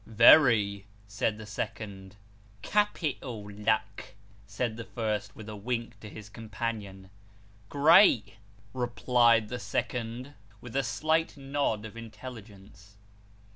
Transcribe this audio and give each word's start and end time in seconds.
"Very," 0.27 0.87
said 1.05 1.37
the 1.37 1.45
second." 1.45 2.15
Capital 2.63 3.47
luck," 3.53 4.15
said 4.47 4.75
the 4.75 4.83
first, 4.83 5.35
with 5.35 5.47
a 5.47 5.55
wink 5.55 5.99
to 5.99 6.09
his 6.09 6.27
companion." 6.27 7.11
Great," 7.69 8.33
replied 8.73 9.49
the 9.49 9.59
second, 9.59 10.33
with 10.59 10.75
a 10.75 10.81
slight 10.81 11.37
nod 11.37 11.85
of 11.85 11.95
intelligence. 11.95 12.97